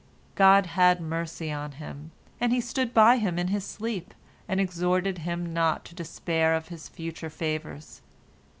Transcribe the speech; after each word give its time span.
God 0.33 0.65
had 0.65 0.99
mercy 0.99 1.51
on 1.51 1.73
him, 1.73 2.09
and 2.39 2.51
He 2.51 2.59
stood 2.59 2.91
by 2.91 3.17
him 3.17 3.37
in 3.37 3.49
his 3.49 3.63
sleep, 3.63 4.15
and 4.47 4.59
exhorted 4.59 5.19
him 5.19 5.53
not 5.53 5.85
to 5.85 5.93
despair 5.93 6.55
of 6.55 6.69
His 6.69 6.89
future 6.89 7.29
favors. 7.29 8.01